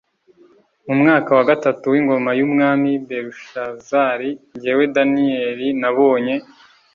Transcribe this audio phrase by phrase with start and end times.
[0.85, 4.29] Mu mwaka wa gatatu w ingoma y umwami Belushazari
[4.61, 6.35] jyewe Daniyeli nabonye